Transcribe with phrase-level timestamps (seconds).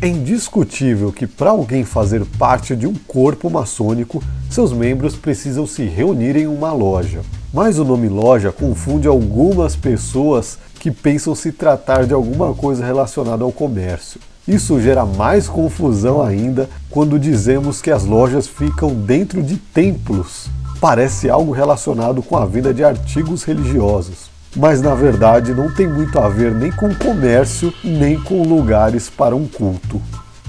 [0.00, 5.82] É indiscutível que para alguém fazer parte de um corpo maçônico, seus membros precisam se
[5.86, 7.22] reunir em uma loja.
[7.52, 13.42] Mas o nome loja confunde algumas pessoas que pensam se tratar de alguma coisa relacionada
[13.42, 14.20] ao comércio.
[14.46, 20.46] Isso gera mais confusão ainda quando dizemos que as lojas ficam dentro de templos.
[20.80, 26.18] Parece algo relacionado com a venda de artigos religiosos mas na verdade não tem muito
[26.18, 30.00] a ver nem com comércio, nem com lugares para um culto.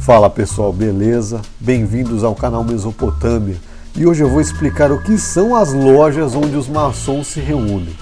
[0.00, 1.42] Fala pessoal, beleza?
[1.58, 3.56] Bem-vindos ao canal Mesopotâmia
[3.96, 7.94] e hoje eu vou explicar o que são as lojas onde os maçons se reúnem.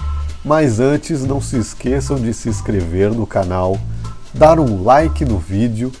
[0.45, 3.77] Mas antes, não se esqueçam de se inscrever no canal,
[4.33, 5.91] dar um like no vídeo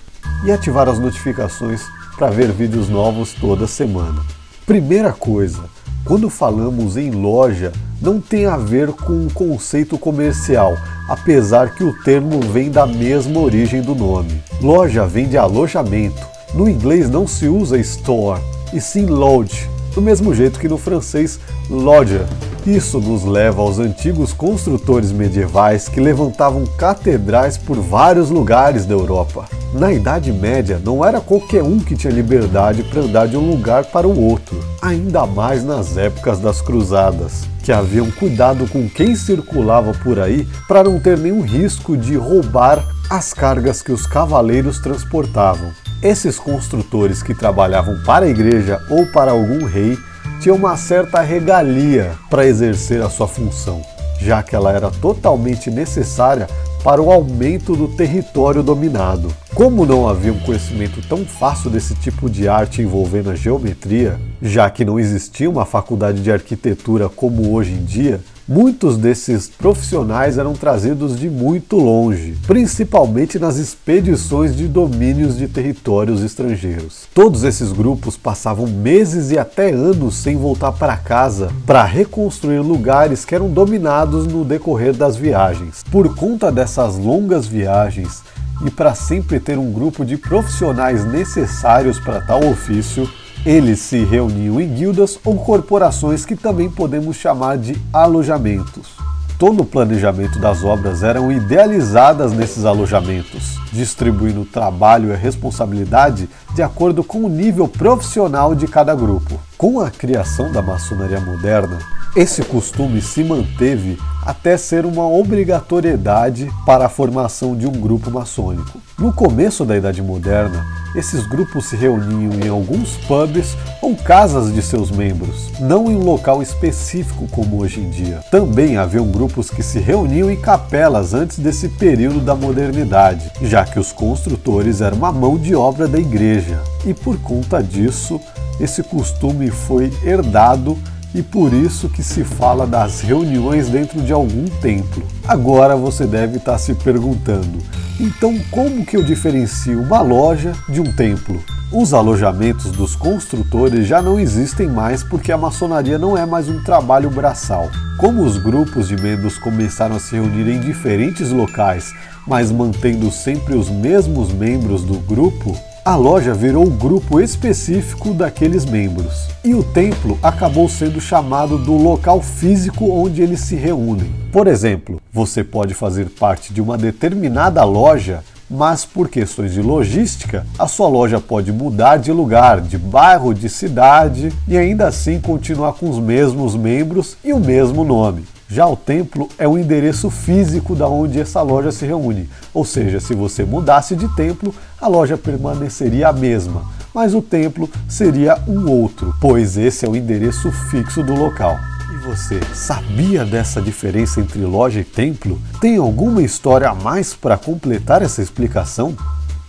[0.45, 1.83] e ativar as notificações
[2.15, 4.21] para ver vídeos novos toda semana.
[4.65, 5.63] Primeira coisa,
[6.05, 10.75] quando falamos em loja, não tem a ver com o conceito comercial,
[11.07, 14.41] apesar que o termo vem da mesma origem do nome.
[14.61, 16.27] Loja vem de alojamento.
[16.53, 18.41] No inglês não se usa store,
[18.73, 22.21] e sim lodge, do mesmo jeito que no francês lodge.
[22.65, 29.45] Isso nos leva aos antigos construtores medievais que levantavam catedrais por vários lugares da Europa.
[29.73, 33.85] Na Idade Média, não era qualquer um que tinha liberdade para andar de um lugar
[33.85, 39.93] para o outro, ainda mais nas épocas das Cruzadas, que haviam cuidado com quem circulava
[40.03, 45.71] por aí para não ter nenhum risco de roubar as cargas que os cavaleiros transportavam.
[46.01, 49.95] Esses construtores que trabalhavam para a igreja ou para algum rei
[50.41, 53.83] tinham uma certa regalia para exercer a sua função,
[54.19, 56.47] já que ela era totalmente necessária
[56.83, 59.33] para o aumento do território dominado.
[59.53, 64.69] Como não havia um conhecimento tão fácil desse tipo de arte envolvendo a geometria, já
[64.69, 70.53] que não existia uma faculdade de arquitetura como hoje em dia, Muitos desses profissionais eram
[70.53, 77.03] trazidos de muito longe, principalmente nas expedições de domínios de territórios estrangeiros.
[77.13, 83.23] Todos esses grupos passavam meses e até anos sem voltar para casa para reconstruir lugares
[83.23, 85.83] que eram dominados no decorrer das viagens.
[85.91, 88.23] Por conta dessas longas viagens,
[88.65, 93.07] e para sempre ter um grupo de profissionais necessários para tal ofício,
[93.45, 99.08] eles se reuniam em guildas ou corporações que também podemos chamar de alojamentos.
[99.39, 106.29] Todo o planejamento das obras eram idealizadas nesses alojamentos, distribuindo o trabalho e a responsabilidade
[106.53, 109.39] de acordo com o nível profissional de cada grupo.
[109.57, 111.79] Com a criação da maçonaria moderna,
[112.17, 118.81] esse costume se manteve até ser uma obrigatoriedade para a formação de um grupo maçônico.
[118.97, 123.55] No começo da Idade Moderna, esses grupos se reuniam em alguns pubs
[123.89, 128.19] ou casas de seus membros, não em um local específico como hoje em dia.
[128.29, 133.79] Também haviam grupos que se reuniam em capelas antes desse período da modernidade, já que
[133.79, 136.61] os construtores eram uma mão de obra da igreja.
[136.85, 138.21] E por conta disso,
[138.59, 140.77] esse costume foi herdado
[141.15, 145.03] e por isso que se fala das reuniões dentro de algum templo.
[145.27, 147.57] Agora você deve estar se perguntando:
[147.99, 151.41] então como que eu diferencio uma loja de um templo?
[151.71, 156.63] Os alojamentos dos construtores já não existem mais porque a maçonaria não é mais um
[156.63, 157.69] trabalho braçal.
[157.99, 161.93] Como os grupos de membros começaram a se reunir em diferentes locais,
[162.25, 168.65] mas mantendo sempre os mesmos membros do grupo, a loja virou o grupo específico daqueles
[168.65, 169.27] membros.
[169.43, 174.11] E o templo acabou sendo chamado do local físico onde eles se reúnem.
[174.31, 180.45] Por exemplo, você pode fazer parte de uma determinada loja mas por questões de logística,
[180.57, 185.73] a sua loja pode mudar de lugar, de bairro, de cidade e ainda assim continuar
[185.73, 188.25] com os mesmos membros e o mesmo nome.
[188.51, 192.99] Já o templo é o endereço físico da onde essa loja se reúne, ou seja,
[192.99, 198.67] se você mudasse de templo, a loja permaneceria a mesma, mas o templo seria um
[198.67, 201.59] outro, pois esse é o endereço fixo do local.
[201.91, 205.41] E você sabia dessa diferença entre loja e templo?
[205.59, 208.95] Tem alguma história a mais para completar essa explicação?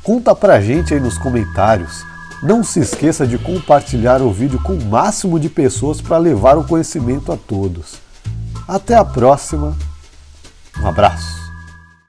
[0.02, 2.04] Conta pra gente aí nos comentários.
[2.42, 6.64] Não se esqueça de compartilhar o vídeo com o máximo de pessoas para levar o
[6.64, 7.98] conhecimento a todos.
[8.66, 9.76] Até a próxima.
[10.80, 11.49] Um abraço.